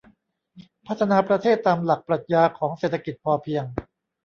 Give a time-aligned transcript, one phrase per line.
[0.87, 3.63] พัฒนาประเทศตามหลักปรัชญาของเศรษฐกิจพอเพียง